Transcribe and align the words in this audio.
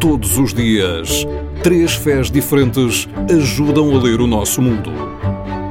Todos 0.00 0.38
os 0.38 0.54
dias, 0.54 1.26
três 1.62 1.92
fés 1.92 2.30
diferentes 2.30 3.06
ajudam 3.30 3.94
a 3.94 4.02
ler 4.02 4.22
o 4.22 4.26
nosso 4.26 4.62
mundo. 4.62 4.90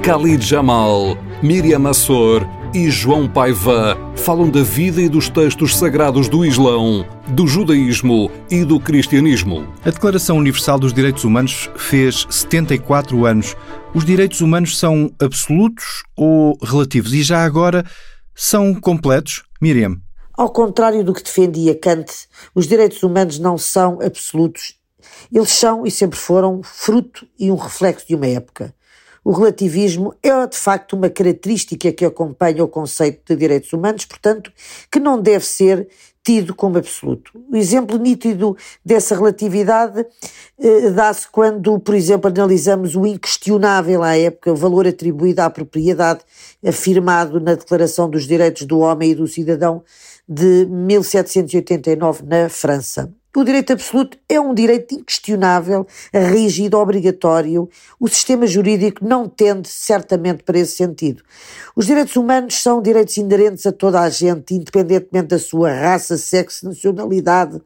Khalid 0.04 0.46
Jamal, 0.46 1.18
Miriam 1.42 1.90
Assor 1.90 2.48
e 2.72 2.92
João 2.92 3.28
Paiva 3.28 3.98
falam 4.16 4.48
da 4.48 4.62
vida 4.62 5.02
e 5.02 5.10
dos 5.10 5.30
textos 5.30 5.76
sagrados 5.76 6.30
do 6.30 6.46
Islão, 6.46 7.04
do 7.30 7.48
judaísmo 7.48 8.30
e 8.52 8.64
do 8.64 8.80
cristianismo. 8.80 9.68
A 9.84 9.90
Declaração 9.90 10.38
Universal 10.38 10.78
dos 10.78 10.94
Direitos 10.94 11.24
Humanos 11.24 11.68
fez 11.76 12.28
74 12.30 13.26
anos. 13.26 13.56
Os 13.96 14.06
direitos 14.06 14.42
humanos 14.42 14.78
são 14.78 15.12
absolutos 15.20 16.04
ou 16.16 16.56
relativos? 16.62 17.14
E 17.16 17.24
já 17.24 17.44
agora 17.44 17.84
são 18.36 18.76
completos? 18.76 19.42
Miriam. 19.60 19.98
Ao 20.40 20.50
contrário 20.50 21.04
do 21.04 21.14
que 21.14 21.22
defendia 21.22 21.78
Kant, 21.78 22.30
os 22.56 22.66
direitos 22.66 23.04
humanos 23.04 23.38
não 23.40 23.58
são 23.58 24.00
absolutos. 24.02 24.80
Eles 25.30 25.50
são 25.50 25.86
e 25.86 25.92
sempre 25.92 26.18
foram 26.18 26.64
fruto 26.64 27.28
e 27.38 27.52
um 27.52 27.58
reflexo 27.58 28.08
de 28.08 28.16
uma 28.16 28.26
época. 28.26 28.74
O 29.24 29.32
relativismo 29.32 30.14
é 30.24 30.48
de 30.48 30.58
facto 30.58 30.94
uma 30.94 31.10
característica 31.10 31.92
que 31.92 32.06
acompanha 32.06 32.64
o 32.64 32.68
conceito 32.68 33.22
de 33.28 33.36
direitos 33.36 33.74
humanos, 33.74 34.06
portanto, 34.06 34.52
que 34.92 35.00
não 35.00 35.22
deve 35.22 35.46
ser 35.46 35.88
tido 36.24 36.54
como 36.54 36.78
absoluto. 36.78 37.32
O 37.52 37.56
exemplo 37.56 37.98
nítido 37.98 38.56
dessa 38.86 39.16
relatividade 39.16 40.06
eh, 40.60 40.90
dá-se 40.92 41.28
quando, 41.28 41.80
por 41.80 41.96
exemplo, 41.96 42.30
analisamos 42.30 42.96
o 42.96 43.06
inquestionável 43.06 44.04
à 44.04 44.18
época 44.18 44.54
valor 44.54 44.86
atribuído 44.86 45.42
à 45.42 45.50
propriedade 45.50 46.22
afirmado 46.66 47.40
na 47.40 47.56
Declaração 47.56 48.10
dos 48.10 48.28
Direitos 48.28 48.66
do 48.66 48.80
Homem 48.80 49.12
e 49.12 49.16
do 49.16 49.28
Cidadão 49.28 49.84
de 50.28 50.68
1789 50.68 52.24
na 52.24 52.50
França. 52.50 53.12
O 53.36 53.44
direito 53.44 53.74
absoluto 53.74 54.18
é 54.28 54.42
um 54.42 54.56
direito 54.56 54.96
inquestionável, 54.96 55.86
rígido, 56.12 56.80
obrigatório. 56.80 57.70
O 58.00 58.08
sistema 58.08 58.48
jurídico 58.48 59.06
não 59.06 59.30
tende 59.30 59.68
certamente 59.68 60.42
para 60.42 60.58
esse 60.58 60.76
sentido. 60.76 61.22
Os 61.76 61.86
direitos 61.86 62.16
humanos 62.16 62.56
são 62.56 62.82
direitos 62.82 63.16
inerentes 63.18 63.68
a 63.68 63.72
toda 63.72 64.00
a 64.00 64.10
gente, 64.10 64.56
independentemente 64.56 65.28
da 65.28 65.38
sua 65.38 65.72
raça, 65.72 66.18
sexo, 66.18 66.66
nacionalidade, 66.66 67.62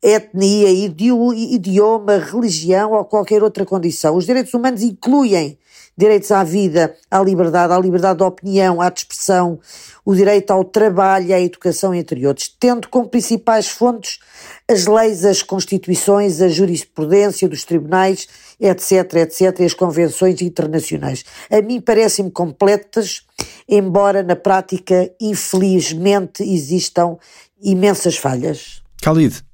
etnia, 0.00 0.70
idioma, 0.70 2.16
religião 2.18 2.92
ou 2.92 3.04
qualquer 3.04 3.42
outra 3.42 3.64
condição. 3.64 4.16
Os 4.16 4.24
direitos 4.24 4.54
humanos 4.54 4.82
incluem 4.82 5.58
direitos 5.98 6.30
à 6.30 6.44
vida, 6.44 6.94
à 7.10 7.20
liberdade, 7.20 7.72
à 7.72 7.78
liberdade 7.78 8.18
de 8.18 8.24
opinião, 8.24 8.80
à 8.80 8.86
expressão, 8.86 9.58
o 10.04 10.14
direito 10.14 10.52
ao 10.52 10.64
trabalho, 10.64 11.34
à 11.34 11.40
educação, 11.40 11.92
entre 11.92 12.24
outros, 12.24 12.48
tendo 12.48 12.88
como 12.88 13.08
principais 13.08 13.68
fontes 13.68 14.20
as 14.68 14.86
leis, 14.86 15.24
as 15.24 15.42
constituições, 15.42 16.40
a 16.40 16.48
jurisprudência 16.48 17.48
dos 17.48 17.64
tribunais, 17.64 18.28
etc., 18.60 19.14
etc., 19.16 19.58
e 19.58 19.64
as 19.64 19.74
convenções 19.74 20.40
internacionais. 20.40 21.24
A 21.50 21.60
mim 21.60 21.80
parecem-me 21.80 22.30
completas, 22.30 23.22
embora 23.68 24.22
na 24.22 24.36
prática, 24.36 25.10
infelizmente, 25.20 26.44
existam 26.44 27.18
imensas 27.60 28.16
falhas. 28.16 28.82
Khalid. 29.02 29.47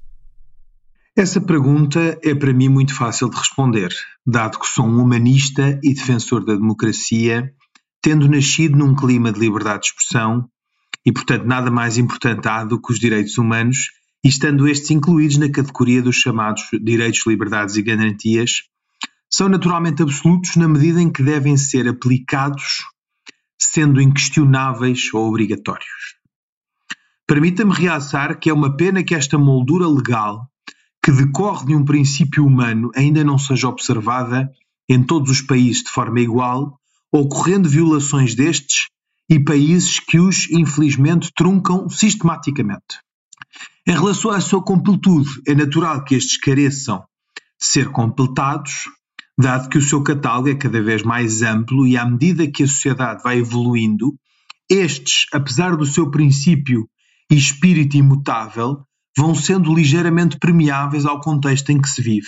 Essa 1.17 1.39
pergunta 1.39 2.19
é 2.21 2.35
para 2.35 2.51
mim 2.51 2.67
muito 2.67 2.93
fácil 2.93 3.29
de 3.29 3.37
responder, 3.37 3.95
dado 4.27 4.59
que 4.59 4.67
sou 4.67 4.85
um 4.85 5.01
humanista 5.01 5.79
e 5.81 5.93
defensor 5.93 6.43
da 6.43 6.55
democracia, 6.55 7.53
tendo 8.01 8.27
nascido 8.27 8.77
num 8.77 8.93
clima 8.93 9.31
de 9.31 9.39
liberdade 9.39 9.83
de 9.83 9.87
expressão 9.87 10.49
e, 11.05 11.13
portanto, 11.13 11.45
nada 11.45 11.71
mais 11.71 11.97
importante 11.97 12.45
há 12.49 12.65
do 12.65 12.81
que 12.81 12.91
os 12.91 12.99
direitos 12.99 13.37
humanos, 13.37 13.91
e 14.25 14.27
estando 14.27 14.67
estes 14.67 14.91
incluídos 14.91 15.37
na 15.37 15.49
categoria 15.49 16.01
dos 16.01 16.17
chamados 16.17 16.63
direitos, 16.83 17.25
liberdades 17.25 17.77
e 17.77 17.81
garantias, 17.81 18.63
são 19.31 19.47
naturalmente 19.47 20.03
absolutos 20.03 20.57
na 20.57 20.67
medida 20.67 21.01
em 21.01 21.09
que 21.09 21.23
devem 21.23 21.55
ser 21.55 21.87
aplicados, 21.87 22.79
sendo 23.57 24.01
inquestionáveis 24.01 25.13
ou 25.13 25.29
obrigatórios. 25.29 26.17
Permita-me 27.25 27.73
realçar 27.73 28.37
que 28.37 28.49
é 28.49 28.53
uma 28.53 28.75
pena 28.75 29.01
que 29.01 29.15
esta 29.15 29.37
moldura 29.37 29.87
legal 29.87 30.51
que 31.05 31.11
decorre 31.11 31.67
de 31.67 31.75
um 31.75 31.85
princípio 31.85 32.43
humano 32.43 32.89
ainda 32.95 33.23
não 33.23 33.37
seja 33.37 33.69
observada 33.69 34.51
em 34.89 35.03
todos 35.03 35.29
os 35.29 35.39
países 35.39 35.83
de 35.83 35.91
forma 35.91 36.19
igual, 36.19 36.79
ocorrendo 37.11 37.69
violações 37.69 38.33
destes 38.33 38.87
e 39.29 39.39
países 39.39 39.99
que 39.99 40.17
os, 40.17 40.49
infelizmente, 40.49 41.31
truncam 41.35 41.87
sistematicamente. 41.89 42.97
Em 43.87 43.91
relação 43.91 44.31
à 44.31 44.41
sua 44.41 44.63
completude, 44.63 45.29
é 45.47 45.53
natural 45.53 46.03
que 46.03 46.15
estes 46.15 46.37
careçam 46.37 47.03
de 47.61 47.67
ser 47.67 47.91
completados, 47.91 48.85
dado 49.37 49.69
que 49.69 49.77
o 49.77 49.83
seu 49.83 50.01
catálogo 50.01 50.49
é 50.49 50.55
cada 50.55 50.81
vez 50.81 51.03
mais 51.03 51.43
amplo 51.43 51.85
e 51.85 51.95
à 51.95 52.03
medida 52.03 52.49
que 52.49 52.63
a 52.63 52.67
sociedade 52.67 53.21
vai 53.21 53.37
evoluindo, 53.37 54.15
estes, 54.67 55.27
apesar 55.31 55.77
do 55.77 55.85
seu 55.85 56.09
princípio 56.09 56.89
e 57.29 57.35
espírito 57.35 57.95
imutável, 57.95 58.83
vão 59.17 59.33
sendo 59.33 59.73
ligeiramente 59.73 60.37
permeáveis 60.37 61.05
ao 61.05 61.19
contexto 61.19 61.71
em 61.71 61.81
que 61.81 61.89
se 61.89 62.01
vive, 62.01 62.27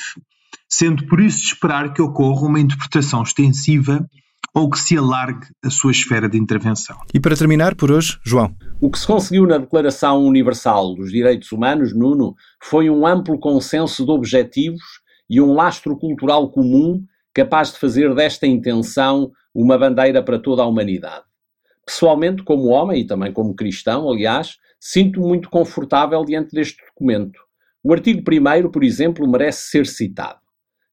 sendo 0.69 1.05
por 1.07 1.19
isso 1.19 1.39
de 1.39 1.47
esperar 1.47 1.93
que 1.93 2.01
ocorra 2.01 2.47
uma 2.47 2.59
interpretação 2.59 3.23
extensiva 3.23 4.07
ou 4.53 4.69
que 4.69 4.79
se 4.79 4.97
alargue 4.97 5.45
a 5.63 5.69
sua 5.69 5.91
esfera 5.91 6.27
de 6.27 6.37
intervenção. 6.37 6.97
E 7.13 7.19
para 7.19 7.35
terminar 7.35 7.75
por 7.75 7.91
hoje, 7.91 8.17
João. 8.23 8.55
O 8.81 8.89
que 8.89 8.97
se 8.97 9.05
conseguiu 9.05 9.45
na 9.45 9.57
Declaração 9.57 10.25
Universal 10.25 10.95
dos 10.95 11.11
Direitos 11.11 11.51
Humanos, 11.51 11.95
Nuno, 11.95 12.33
foi 12.63 12.89
um 12.89 13.05
amplo 13.05 13.39
consenso 13.39 14.03
de 14.03 14.11
objetivos 14.11 14.81
e 15.29 15.39
um 15.39 15.53
lastro 15.53 15.97
cultural 15.97 16.49
comum 16.49 17.03
capaz 17.33 17.71
de 17.71 17.77
fazer 17.77 18.15
desta 18.15 18.47
intenção 18.47 19.31
uma 19.53 19.77
bandeira 19.77 20.23
para 20.23 20.39
toda 20.39 20.63
a 20.63 20.65
humanidade. 20.65 21.23
Pessoalmente, 21.85 22.43
como 22.43 22.69
homem 22.69 23.01
e 23.01 23.07
também 23.07 23.31
como 23.31 23.55
cristão, 23.55 24.09
aliás, 24.09 24.57
sinto-me 24.89 25.27
muito 25.27 25.49
confortável 25.49 26.23
diante 26.23 26.55
deste 26.55 26.81
documento. 26.85 27.37
O 27.83 27.91
artigo 27.91 28.21
1, 28.21 28.71
por 28.71 28.85
exemplo, 28.85 29.29
merece 29.29 29.69
ser 29.69 29.85
citado. 29.85 30.39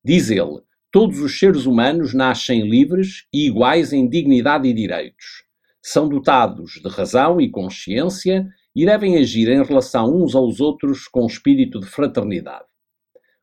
Diz 0.04 0.32
ele: 0.32 0.60
Todos 0.90 1.20
os 1.20 1.38
seres 1.38 1.64
humanos 1.64 2.12
nascem 2.12 2.68
livres 2.68 3.28
e 3.32 3.46
iguais 3.46 3.92
em 3.92 4.08
dignidade 4.08 4.66
e 4.66 4.72
direitos. 4.72 5.44
São 5.80 6.08
dotados 6.08 6.72
de 6.82 6.88
razão 6.88 7.40
e 7.40 7.48
consciência 7.48 8.48
e 8.74 8.84
devem 8.84 9.16
agir 9.16 9.48
em 9.48 9.62
relação 9.62 10.12
uns 10.12 10.34
aos 10.34 10.58
outros 10.58 11.06
com 11.06 11.24
espírito 11.26 11.78
de 11.78 11.86
fraternidade. 11.86 12.66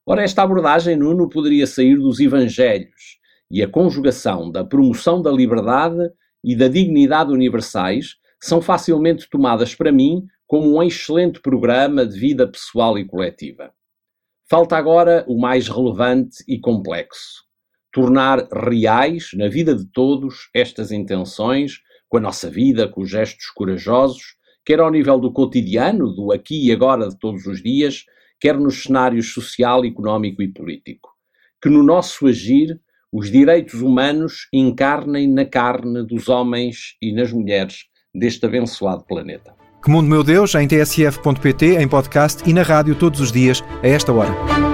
Ora, 0.06 0.22
esta 0.22 0.44
abordagem, 0.44 0.98
Nuno, 0.98 1.30
poderia 1.30 1.66
sair 1.66 1.96
dos 1.96 2.20
Evangelhos 2.20 3.20
e 3.50 3.64
a 3.64 3.70
conjugação 3.70 4.52
da 4.52 4.66
promoção 4.66 5.22
da 5.22 5.32
liberdade 5.32 6.10
e 6.44 6.58
da 6.58 6.68
dignidade 6.68 7.32
universais 7.32 8.20
são 8.42 8.60
facilmente 8.60 9.30
tomadas 9.30 9.76
para 9.76 9.92
mim 9.92 10.26
como 10.52 10.76
um 10.76 10.84
excelente 10.84 11.40
programa 11.40 12.06
de 12.06 12.20
vida 12.20 12.46
pessoal 12.46 13.00
e 13.00 13.06
coletiva. 13.06 13.72
Falta 14.50 14.76
agora 14.76 15.24
o 15.26 15.40
mais 15.40 15.70
relevante 15.70 16.44
e 16.46 16.60
complexo: 16.60 17.46
tornar 17.90 18.50
reais 18.52 19.30
na 19.34 19.48
vida 19.48 19.74
de 19.74 19.86
todos 19.86 20.50
estas 20.54 20.92
intenções, 20.92 21.80
com 22.10 22.18
a 22.18 22.20
nossa 22.20 22.50
vida, 22.50 22.86
com 22.86 23.00
os 23.00 23.10
gestos 23.10 23.46
corajosos, 23.56 24.36
quer 24.66 24.82
ao 24.82 24.92
nível 24.92 25.22
do 25.22 25.32
cotidiano, 25.32 26.14
do 26.14 26.34
aqui 26.34 26.68
e 26.68 26.72
agora 26.74 27.08
de 27.08 27.18
todos 27.18 27.46
os 27.46 27.64
dias, 27.64 28.04
quer 28.38 28.60
nos 28.60 28.84
cenários 28.84 29.34
social, 29.34 29.86
económico 29.86 30.42
e 30.42 30.50
político. 30.50 31.12
Que 31.62 31.70
no 31.70 31.82
nosso 31.82 32.28
agir 32.28 32.78
os 33.10 33.32
direitos 33.32 33.82
humanos 33.82 34.50
encarnem 34.52 35.30
na 35.30 35.46
carne 35.46 36.06
dos 36.06 36.28
homens 36.28 36.98
e 37.02 37.14
nas 37.14 37.32
mulheres 37.32 37.86
deste 38.14 38.46
abençoado 38.46 39.06
planeta. 39.06 39.61
Que 39.84 39.90
Mundo 39.90 40.08
Meu 40.08 40.24
Deus, 40.24 40.54
em 40.54 40.68
tsf.pt, 40.68 41.78
em 41.78 41.88
podcast 41.88 42.48
e 42.48 42.54
na 42.54 42.62
rádio 42.62 42.94
todos 42.94 43.20
os 43.20 43.32
dias, 43.32 43.64
a 43.82 43.88
esta 43.88 44.14
hora. 44.14 44.71